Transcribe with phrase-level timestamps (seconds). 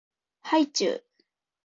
[0.41, 1.05] はいちゅう